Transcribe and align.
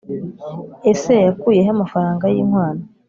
Ese 0.91 1.11
yakuyehe 1.27 1.69
amafaranga 1.75 2.25
y’inkwano 2.33 2.83